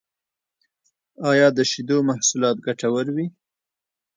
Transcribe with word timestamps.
ایا 1.29 1.47
د 1.57 1.59
شیدو 1.71 1.97
محصولات 2.09 2.57
ګټور 2.65 3.05
وی؟ 3.15 3.25